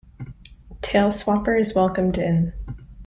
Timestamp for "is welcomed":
1.59-2.17